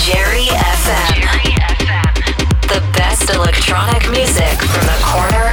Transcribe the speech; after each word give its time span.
Jerry 0.00 0.46
FM. 0.46 1.20
The 2.62 2.80
best 2.96 3.28
electronic 3.28 4.10
music 4.10 4.56
from 4.58 4.86
the 4.86 4.98
corner 5.04 5.49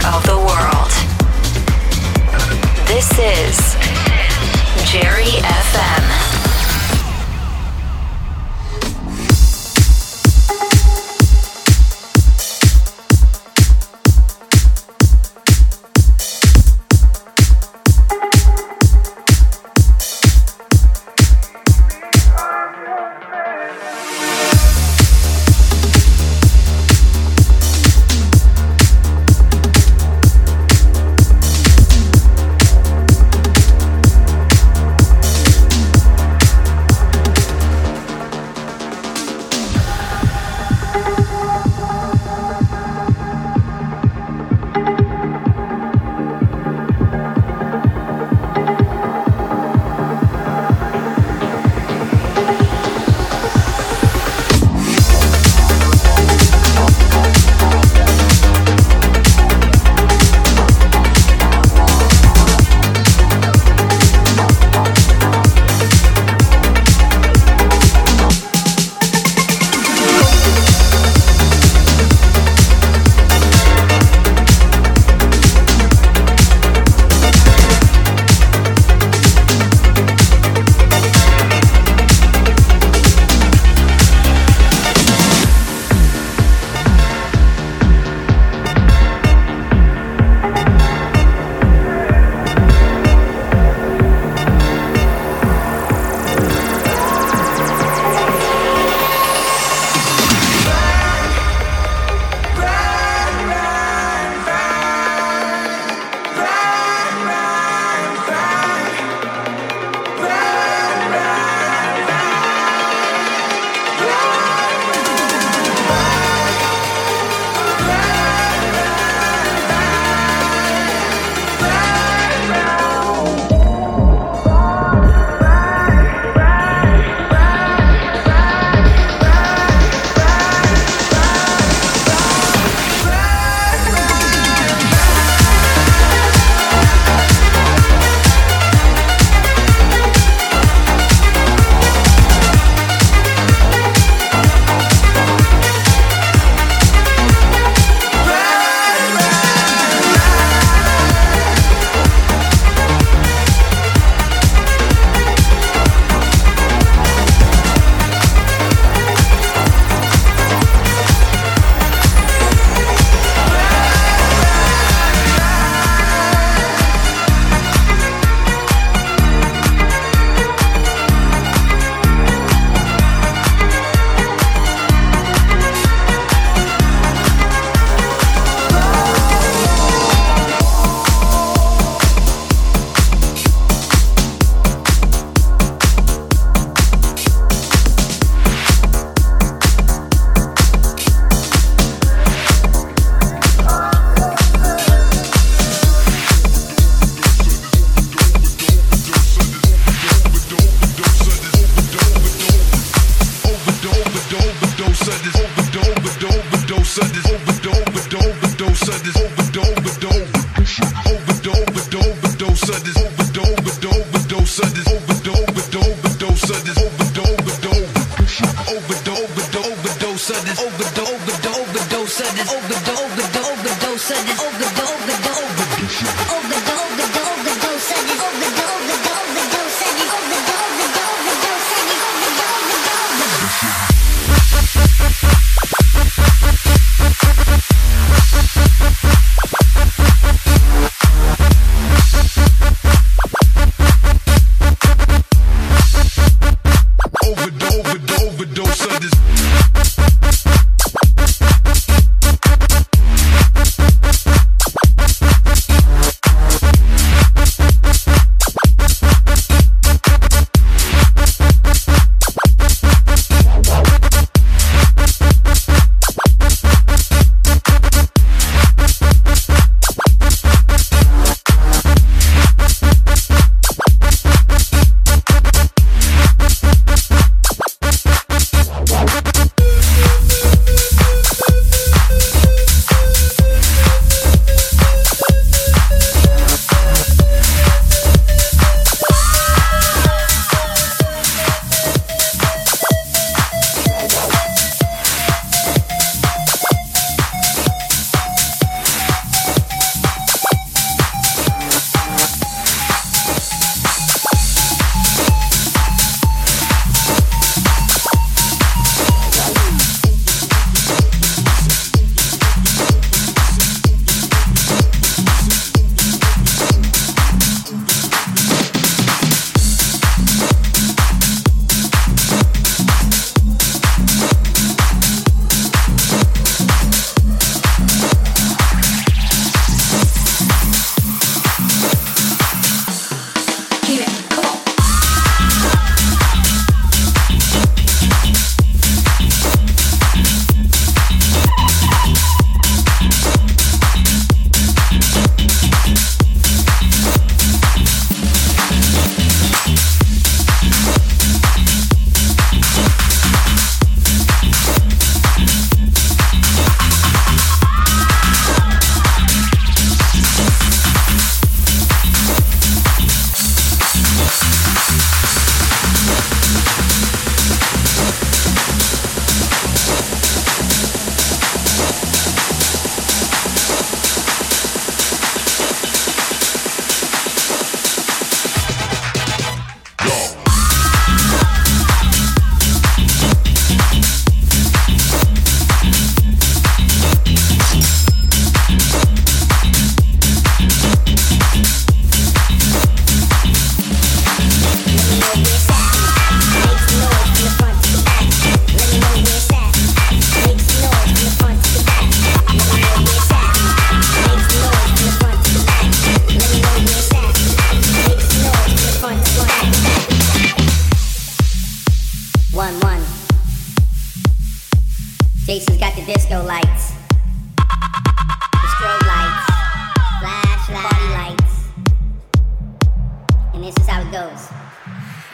is 423.88 423.94
how 423.94 424.02
it 424.02 424.12
goes. 424.12 424.48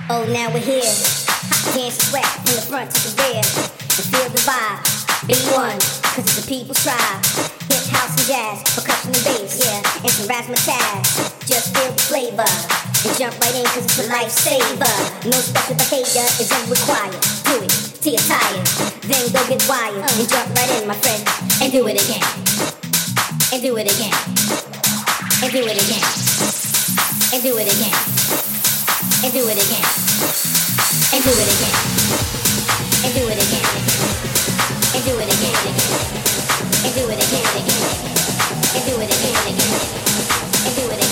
Oh, 0.09 0.25
now 0.29 0.53
we're 0.53 0.61
here. 0.61 0.94
Dance 1.73 1.97
and 1.97 2.05
sweat 2.09 2.27
from 2.45 2.53
the 2.55 2.65
front 2.69 2.91
to 2.91 3.00
the 3.09 3.13
rear. 3.23 3.41
And 3.41 4.05
feel 4.13 4.29
the 4.29 4.41
vibe. 4.45 4.81
Be 5.25 5.35
one, 5.55 5.79
cause 6.13 6.27
it's 6.27 6.44
a 6.44 6.47
people's 6.47 6.83
tribe. 6.83 7.23
Hip 7.71 7.85
house 7.89 8.13
and 8.13 8.27
jazz, 8.27 8.57
percussion 8.75 9.15
and 9.15 9.23
bass, 9.23 9.57
yeah. 9.63 9.81
And 10.03 10.11
some 10.11 10.27
razzmatazz. 10.27 11.47
Just 11.47 11.73
feel 11.73 11.91
the 11.91 12.03
flavor. 12.05 12.45
And 12.45 13.13
jump 13.17 13.33
right 13.41 13.55
in 13.55 13.65
cause 13.73 13.85
it's 13.88 14.00
a 14.00 14.07
lifesaver. 14.11 14.95
No 15.25 15.38
special 15.39 15.75
behavior 15.79 16.27
is 16.38 16.51
required. 16.69 17.15
Do 17.47 17.63
it 17.63 17.73
till 18.03 18.13
you're 18.13 18.27
tired. 18.27 18.65
Then 19.07 19.23
go 19.33 19.41
get 19.50 19.63
wired. 19.65 20.03
And 20.03 20.29
jump 20.29 20.51
right 20.53 20.71
in, 20.77 20.88
my 20.88 20.97
friend. 21.00 21.23
And 21.63 21.71
do 21.71 21.88
it 21.88 21.97
again. 21.97 22.25
And 23.50 23.61
do 23.63 23.71
it 23.77 23.88
again. 23.88 24.13
And 25.41 25.50
do 25.50 25.63
it 25.63 25.77
again. 25.79 26.05
And 27.33 27.41
do 27.41 27.57
it 27.57 27.67
again 27.71 28.12
and 29.23 29.31
do 29.31 29.39
it 29.47 29.55
again, 29.55 29.85
and 31.13 31.23
do 31.23 31.31
it 31.31 31.47
again, 31.47 31.75
and 33.05 33.13
do 33.13 33.23
it 33.29 33.39
again, 33.39 33.63
and 34.95 35.03
do 35.05 35.17
it 35.17 35.29
again, 35.31 35.55
and 36.83 36.93
do 36.93 37.07
it 37.07 37.23
again, 37.23 37.47
and 37.55 37.63
do 37.63 37.71
it 37.71 37.93
again, 37.93 38.33
and 38.75 38.83
do 38.85 38.99
it 38.99 39.07
again, 39.07 39.35
and 40.65 40.75
do 40.75 40.83
it 40.83 40.93
again. 40.93 41.02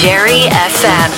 Jerry 0.00 0.48
FM. 0.48 1.09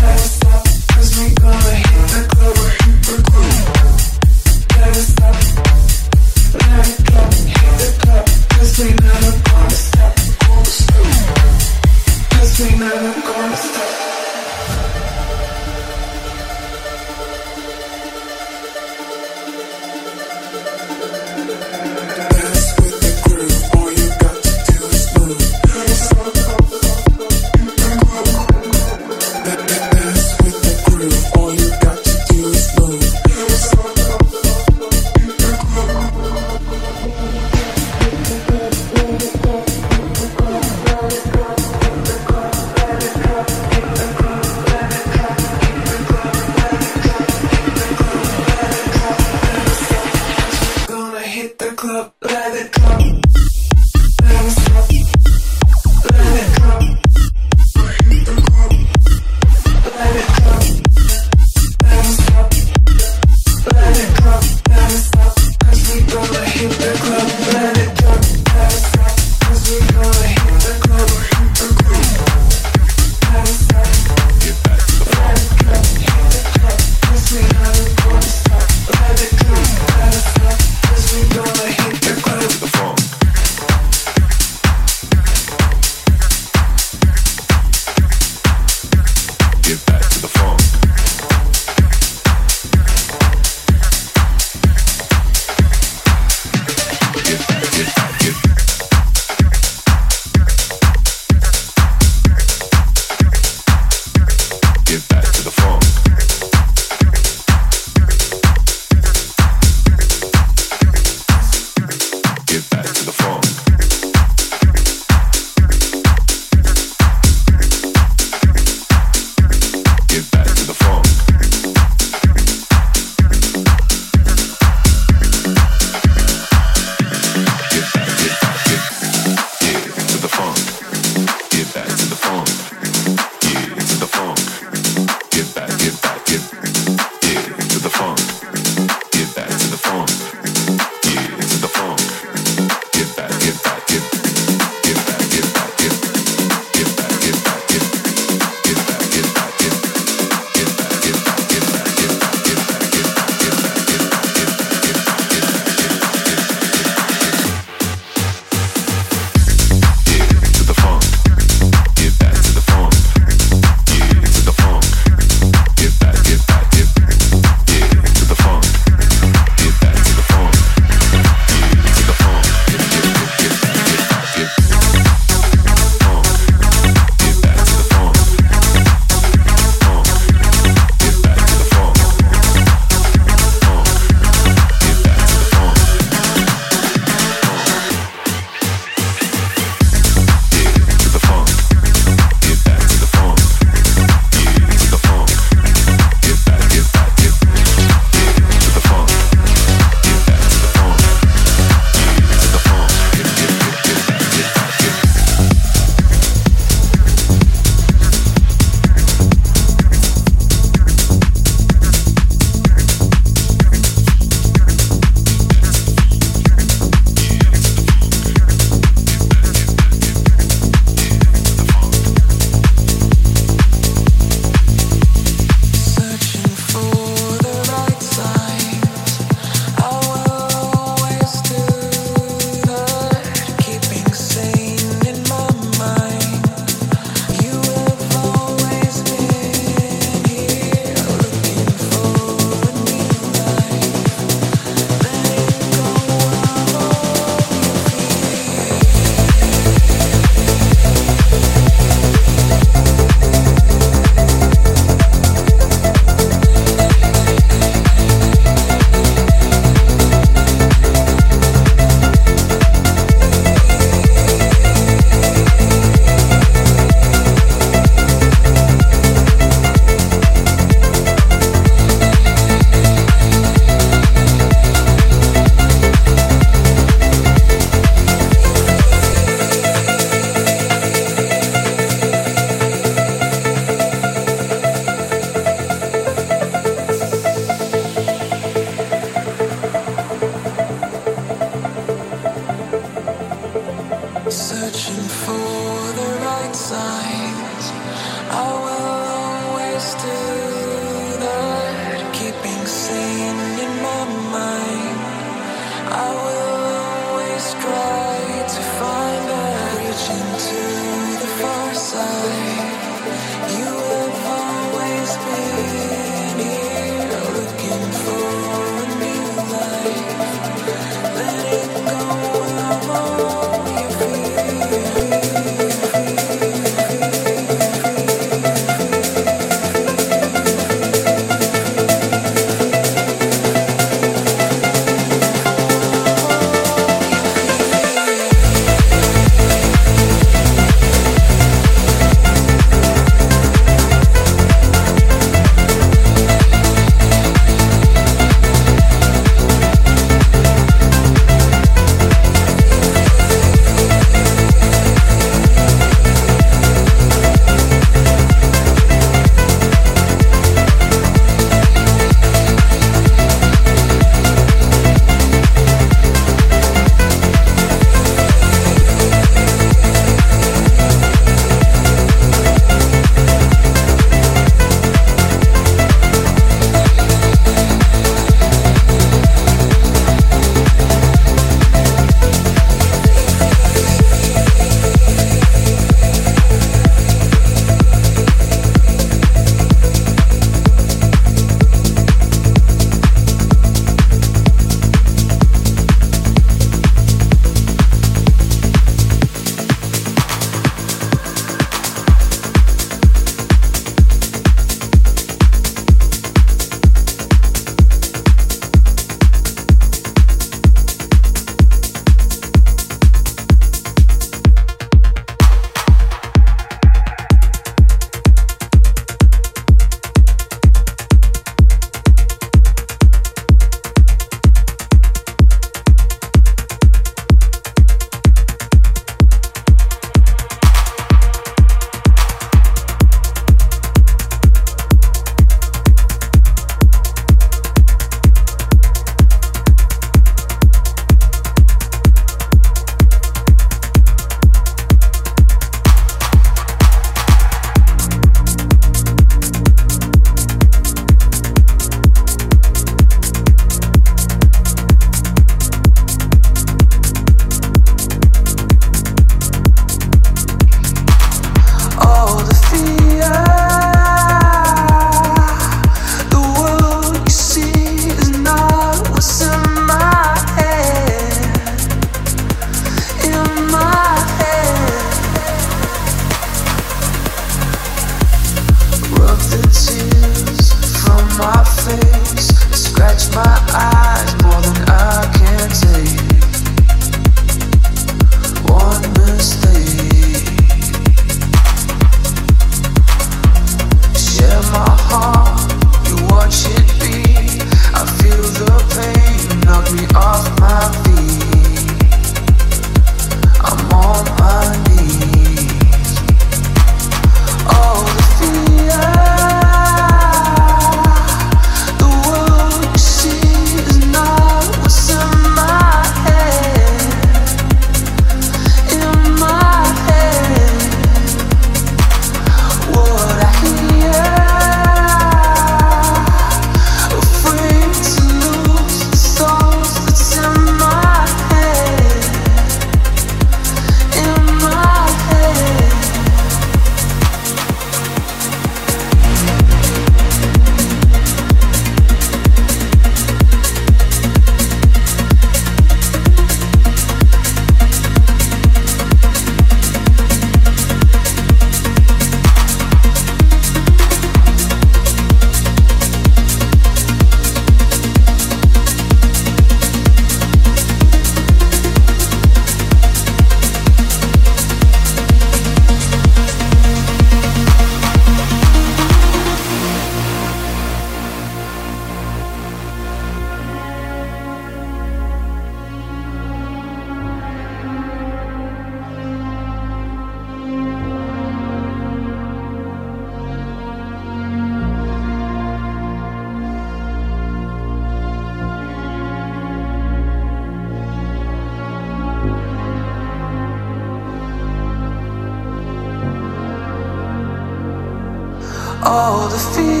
All 599.41 599.49
the 599.49 599.57
fear. 599.57 600.00